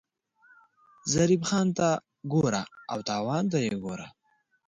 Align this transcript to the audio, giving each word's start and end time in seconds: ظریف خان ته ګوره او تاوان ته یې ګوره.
ظریف 1.13 1.41
خان 1.49 1.67
ته 1.77 1.87
ګوره 2.33 2.63
او 2.91 2.99
تاوان 3.09 3.43
ته 3.51 3.57
یې 3.65 3.73
ګوره. 3.83 4.07